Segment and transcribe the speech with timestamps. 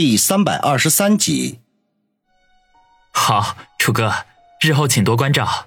[0.00, 1.58] 第三百二十三集。
[3.10, 4.14] 好，楚哥，
[4.60, 5.66] 日后请多关照。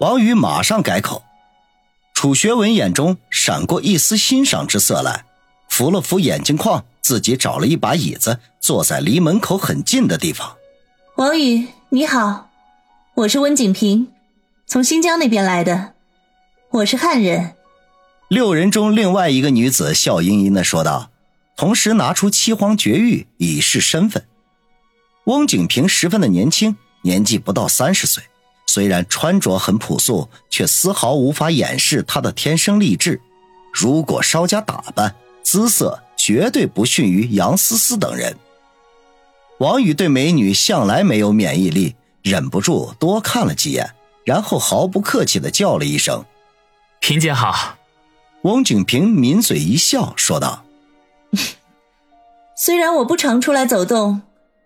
[0.00, 1.22] 王宇马上改口。
[2.12, 5.26] 楚学文眼中闪过一丝欣赏之色来，
[5.68, 10.56] 扶了扶眼镜框，自己找了一把椅子，坐在离门口很近的地方。
[11.14, 12.50] 王宇，你好，
[13.14, 14.08] 我是温景平，
[14.66, 15.92] 从新疆那边来的，
[16.70, 17.54] 我是汉人。
[18.26, 21.11] 六人中另外一个女子笑吟吟的说道，
[21.56, 24.24] 同时拿出七皇绝玉以示身份。
[25.24, 28.24] 翁景平十分的年轻，年纪不到三十岁。
[28.66, 33.20] 虽然穿着很朴素，却丝毫无法掩饰他的天生丽质。
[33.72, 38.36] 如果稍加打扮，姿色绝对不逊于杨思思等人。
[39.58, 43.94] 王宇对美女向来没有免疫力，忍不住多看了几眼，
[44.24, 46.24] 然后毫不客气的叫了一声
[47.00, 47.76] ：“萍姐好。”
[48.42, 50.64] 翁景平抿嘴一笑，说道
[52.56, 54.22] ：“虽然我不常出来走动，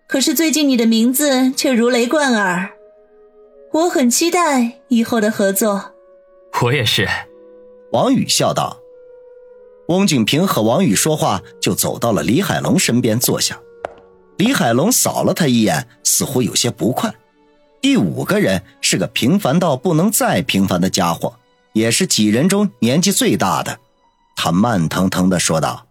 [0.07, 2.71] 可是最近你的名字却如雷贯耳。”
[3.73, 5.91] 我很期待以后的合作。
[6.61, 7.07] 我也是，
[7.91, 8.77] 王宇笑道。
[9.89, 13.59] 翁景平和王宇说话，就走到了李海龙身边坐下。
[14.37, 17.13] 李海龙扫了他一眼，似乎有些不快。
[17.81, 21.35] 第五个人是个平凡到不能再平凡的家伙，
[21.73, 23.79] 也是几人中年纪最大的。
[24.35, 25.86] 他慢腾腾的说道：“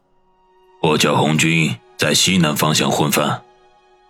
[0.82, 3.42] 我叫红军，在西南方向混饭。”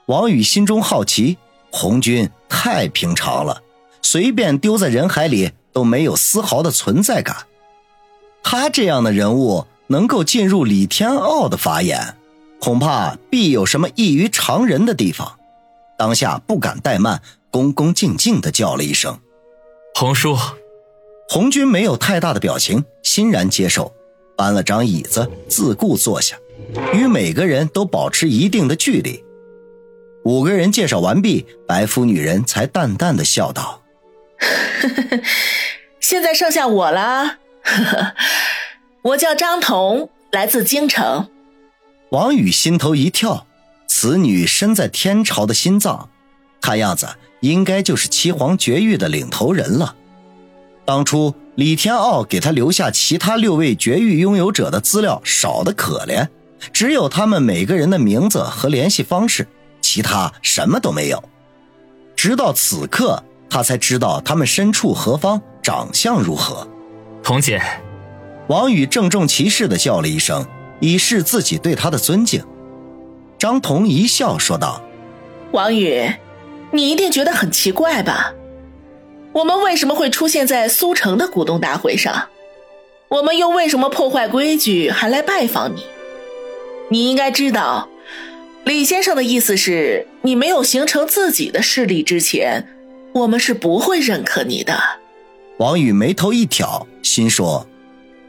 [0.06, 1.38] 王宇心中好奇。
[1.72, 3.62] 红军太平常了，
[4.00, 7.46] 随便丢在人海里都没有丝毫的存在感。
[8.42, 12.16] 他这样的人物能够进入李天傲的法眼，
[12.60, 15.38] 恐怕必有什么异于常人的地方。
[15.98, 19.18] 当下不敢怠慢，恭恭敬敬的叫了一声
[19.94, 20.38] ：“红叔。”
[21.28, 23.92] 红军没有太大的表情，欣然接受，
[24.36, 26.38] 搬了张椅子自顾坐下，
[26.92, 29.24] 与每个人都保持一定的距离。
[30.24, 33.82] 五个人介绍完毕，白肤女人才淡淡的笑道：
[36.00, 37.38] “现在剩下我了，
[39.02, 41.30] 我叫张彤，来自京城。”
[42.10, 43.46] 王宇心头一跳，
[43.86, 46.08] 此女身在天朝的心脏，
[46.60, 47.08] 看样子
[47.40, 49.94] 应该就是七皇绝育的领头人了。
[50.84, 56.28] 当初李天傲给他留下其他六位绝育拥有者的资料少得可怜，
[56.72, 59.46] 只有他们每个人的名字和联系方式。
[59.82, 61.22] 其他什么都没有，
[62.16, 66.66] 直到此刻，他才知道他们身处何方，长相如何。
[67.22, 67.62] 童姐，
[68.48, 70.44] 王宇郑重其事地叫了一声，
[70.80, 72.44] 以示自己对他的尊敬。
[73.38, 74.82] 张彤一笑说道
[75.52, 76.12] ：“王宇，
[76.72, 78.34] 你一定觉得很奇怪吧？
[79.32, 82.28] 我们为什么会出现在苏城的股东大会上？
[83.08, 85.86] 我们又为什么破坏规矩还来拜访你？
[86.88, 87.88] 你应该知道。”
[88.64, 92.66] 李先生的意思是，你没有形成自己的势力之前，
[93.12, 94.76] 我们是不会认可你的。
[95.58, 97.66] 王宇眉头一挑，心说：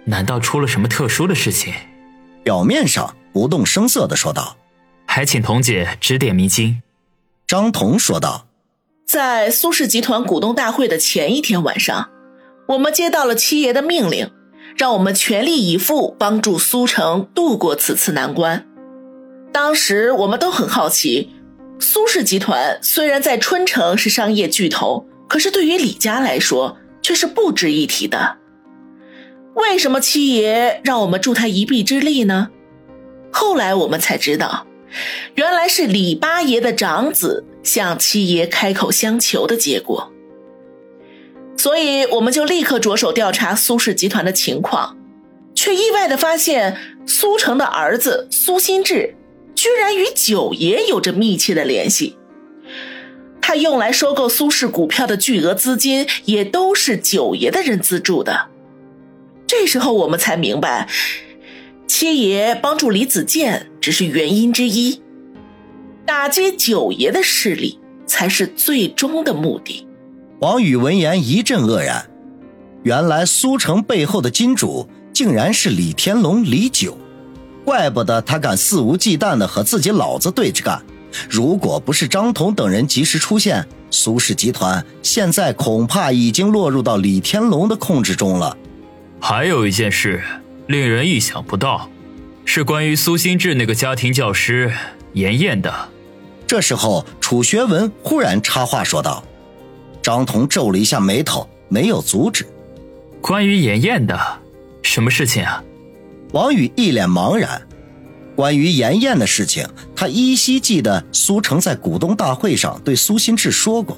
[0.05, 1.73] 难道出了什么特殊的事情？
[2.43, 4.55] 表面上不动声色的说道
[5.05, 6.81] ：“还请童姐指点迷津。”
[7.47, 8.45] 张彤说道
[9.05, 12.09] ：“在苏氏集团股东大会的前一天晚上，
[12.67, 14.31] 我们接到了七爷的命令，
[14.77, 18.65] 让我们全力以赴帮助苏城度过此次难关。”
[19.51, 21.31] 当时我们都很好奇，
[21.79, 28.37] 苏氏集团虽然在春城是商业巨头，可是对于李家来说却是不值一提的。
[29.55, 32.49] 为什么七爷让我们助他一臂之力呢？
[33.31, 34.67] 后来我们才知道，
[35.33, 40.11] 原来是李八爷的长子向七爷开口相求的结果。
[41.57, 44.95] 所以我们就立刻着手调查苏氏集团的情况，
[45.53, 49.15] 却意外的发现苏城的儿子苏新志。
[49.55, 52.15] 居然与九爷有着密切的联系，
[53.41, 58.49] 他用来收购苏氏股票的巨额资金也都是九爷的人资助的。
[59.47, 60.87] 这时候我们才明白，
[61.87, 65.01] 七爷帮助李子健只是原因之一，
[66.05, 69.86] 打击九爷的势力才是最终的目的。
[70.39, 72.05] 王宇闻言一阵愕然，
[72.83, 76.95] 原来苏城背后的金主竟然是李天龙、李九。
[77.65, 80.79] 怪不得他敢肆无忌惮的和自己老子对着干。
[81.27, 88.55] 如果不是张彤等人及时出现，苏氏集团现在恐怕已经落入到李天龙的控制中了。
[89.19, 90.21] 还有一件事
[90.67, 91.89] 令人意想不到，
[92.45, 94.71] 是关于苏新志那个家庭教师
[95.13, 95.73] 严燕的。
[96.45, 99.23] 这时候，楚学文忽然插话说道
[100.07, 102.47] ：“张彤皱了一下眉头，没有阻止。
[103.19, 104.17] 关于严燕的，
[104.81, 105.61] 什么事情啊？”
[106.31, 107.61] 王宇一脸茫然，
[108.33, 113.97] 关于严燕的事情，他依稀记得苏成在股东大会上对苏新志说过，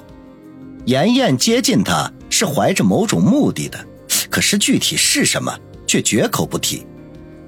[0.84, 3.78] 严燕接近他是怀着某种目的的，
[4.28, 5.56] 可是具体是什么
[5.86, 6.84] 却绝口不提。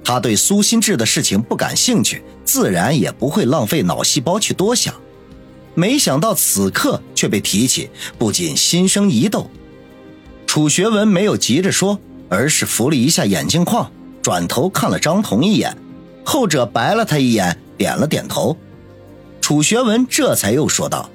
[0.05, 4.95] 他对苏新志的事情不感兴趣，自然也不会浪费脑细胞去多想。
[5.75, 9.51] 没想到此刻却被提起，不禁心生疑窦。
[10.47, 11.99] 楚学文没有急着说，
[12.29, 13.91] 而是扶了一下眼镜框，
[14.21, 15.77] 转头看了张彤一眼，
[16.25, 18.57] 后者白了他一眼，点了点头。
[19.41, 21.11] 楚学文这才又说道：“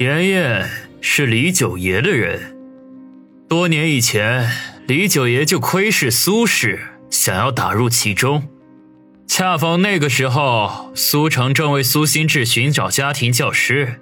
[0.00, 0.68] 妍妍
[1.00, 2.56] 是李九爷的人，
[3.48, 4.50] 多年以前，
[4.86, 6.80] 李九爷就窥视苏氏，
[7.10, 8.42] 想要打入其中。”
[9.32, 14.00] 恰逢那个时候，苏城正为苏心志寻找家庭教师，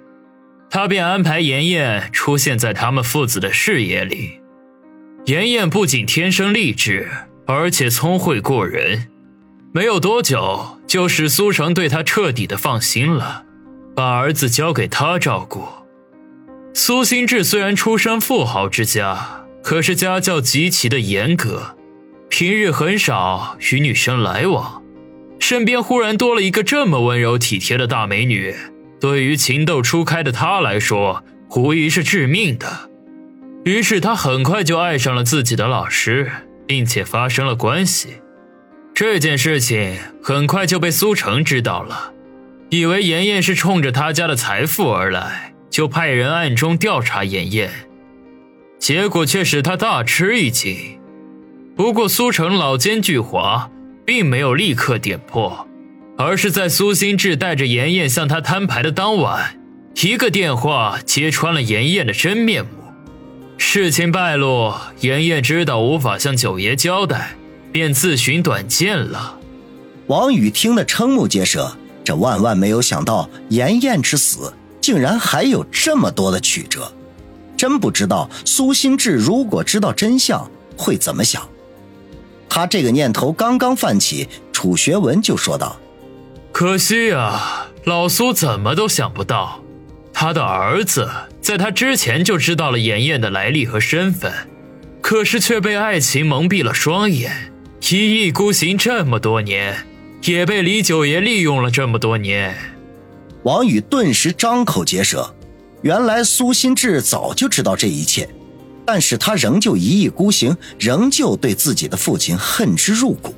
[0.71, 4.41] 他便安排妍妍出现在他们父子的视野里。
[5.25, 7.11] 妍妍不仅天生丽质，
[7.45, 9.07] 而且聪慧过人，
[9.71, 13.43] 没有多久就使苏城对她彻底的放心了，
[13.95, 15.63] 把儿子交给他照顾。
[16.73, 21.77] 苏心志虽然出身富豪之家，可是家教极其的严格，
[22.29, 24.78] 平日很少与女生来往。
[25.39, 28.53] 身边忽然多了一个这么温柔体贴的大美女，
[28.99, 31.23] 对于情窦初开的他来说，
[31.55, 32.89] 无疑是致命的。
[33.63, 36.31] 于是他很快就爱上了自己的老师，
[36.67, 38.21] 并且发生了关系。
[38.93, 42.13] 这件事情很快就被苏成知道了，
[42.69, 47.71] 以为妍妍是冲着他家的财富而来，就派人暗中调查妍妍，
[48.77, 50.99] 结果却使他大吃一惊。
[51.75, 53.69] 不过苏成老奸巨猾。
[54.09, 55.67] 并没有立刻点破，
[56.17, 59.61] 而是在苏心志带着妍妍向他摊牌的当晚，
[60.01, 62.71] 一个电话揭穿了妍妍的真面目。
[63.59, 67.35] 事情败露，妍妍知道无法向九爷交代，
[67.71, 69.37] 便自寻短见了。
[70.07, 74.51] 王宇听得瞠目结舌，这万万没有想到，妍妍之死
[74.81, 76.91] 竟然还有这么多的曲折，
[77.55, 81.47] 真不知道苏心志如果知道真相会怎么想。
[82.49, 85.79] 他这个念头刚刚泛起，楚学文就说道
[86.51, 89.63] ：“可惜啊，老苏怎么都想不到，
[90.11, 91.09] 他的儿子
[91.39, 94.33] 在他之前就知道了妍妍的来历和身份，
[94.99, 97.53] 可是却被爱情蒙蔽了双眼，
[97.89, 99.85] 一意孤行这么多年，
[100.23, 102.55] 也被李九爷利用了这么多年。”
[103.43, 105.33] 王宇顿时张口结舌，
[105.81, 108.27] 原来苏心志早就知道这一切。
[108.91, 113.35] 但是他仍旧一意孤行，仍旧对自己的父亲恨之入骨。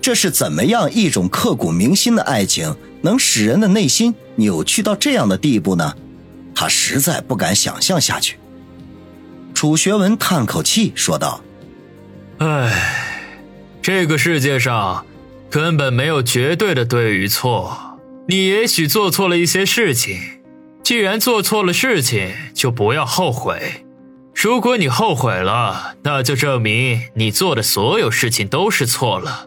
[0.00, 5.96] 这是怎么样一种刻骨铭心的爱情，能使人的内心扭曲到这样的地步呢？
[6.54, 8.38] 他实在不敢想象下去。
[9.52, 11.42] 楚学文叹口气说道
[12.38, 13.34] ：“唉，
[13.82, 15.04] 这个世界上
[15.50, 17.98] 根本没有绝对的对与错。
[18.28, 20.20] 你也许做错了一些事情，
[20.84, 23.84] 既然做错了事情，就不要后悔。”
[24.42, 29.46] 如果你后悔了，那就证明你做的所有事情都是错了。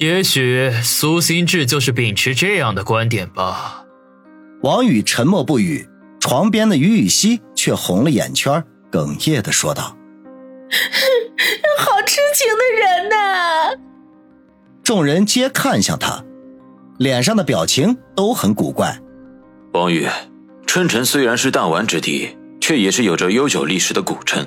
[0.00, 3.86] 也许苏心志就是秉持这样的观点吧。
[4.60, 5.88] 王宇沉默不语，
[6.20, 9.96] 床边的于雨溪却红了眼圈，哽咽的说道
[11.80, 13.70] ：“好痴情的人呐！”
[14.84, 16.22] 众人皆看向他，
[16.98, 19.00] 脸上的表情都很古怪。
[19.72, 20.06] 王宇，
[20.66, 22.36] 春晨虽然是弹丸之地。
[22.62, 24.46] 却也是有着悠久历史的古城，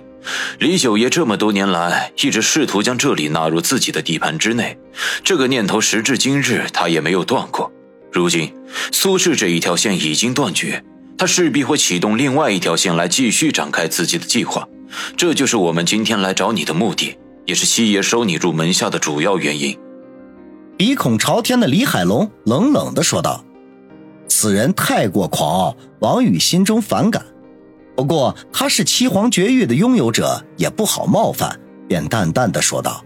[0.57, 4.79] 李九爷这么多年来一直试图将这里纳入自己的地盘之内，
[5.21, 7.69] 这个念头时至今日他也没有断过。
[8.13, 8.53] 如今
[8.93, 10.81] 苏氏这一条线已经断绝，
[11.17, 14.65] 他势必会启动另外一条线来继续展开自己的计划。
[15.17, 19.77] 这就是我们今天来找你的目的，也是七爷收你入门下的主要原因。
[20.77, 23.43] 鼻孔朝天的李海龙冷冷地说道
[24.29, 27.21] ：“此人太过狂傲，王宇心中反感。”
[27.95, 33.03] 不过他是七皇绝域的拥有者，也不好冒犯，便淡淡的说道：“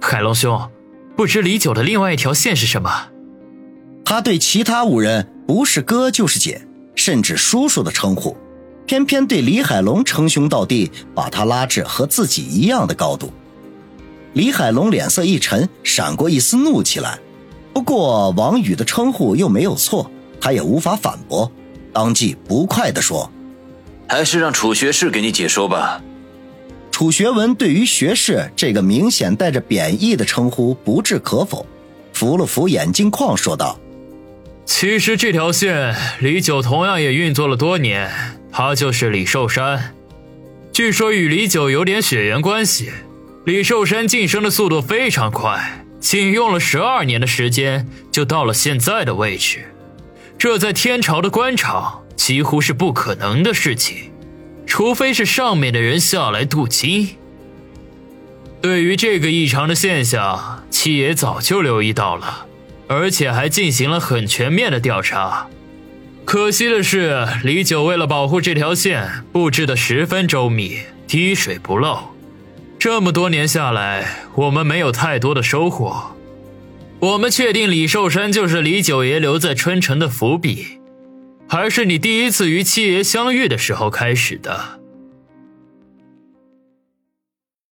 [0.00, 0.70] 海龙兄，
[1.16, 3.08] 不知李九的另外一条线是什么？”
[4.04, 8.36] 他对其他五人不是哥就是姐，甚至叔叔的称呼，
[8.84, 13.32] 偏偏对李海龙称兄道弟，把他拉至和自己一样的高度。
[14.34, 17.18] 李海龙脸色一沉，闪过一丝怒气来。
[17.72, 21.50] 不过王宇的称呼又没有错，他也无法反驳，
[21.92, 23.30] 当即不快地说。
[24.14, 26.00] 还是让楚学士给你解说吧。
[26.92, 31.66] 楚学文对于学士这个明显带着贬义的称呼不置可否，
[32.12, 33.76] 扶了扶眼镜框说道
[34.64, 38.08] ：“其实这条线李九同样也运作了多年，
[38.52, 39.96] 他就是李寿山。
[40.72, 42.92] 据说与李九有点血缘关系。
[43.44, 49.74] 李寿山晋升的速度非常快，仅用了十二年的时间就到了现在的位置，
[50.38, 54.10] 这在天朝的官场几乎是不可能的事情，
[54.66, 57.16] 除非是上面的人下来镀金。
[58.60, 62.46] 对于这个异常的现象，七爷早就留意到了，
[62.88, 65.48] 而且还进行了很全面的调查。
[66.24, 72.14] 可惜的是，李九为了保护这条线，布置的十分周密，滴水不漏。
[72.78, 76.16] 这么多年下来，我们没有太多的收获。
[77.00, 80.78] 我们确定李寿山就是李九爷留在春城的伏笔，
[81.54, 84.83] 还是你第一次与七爷相遇的时候开始的。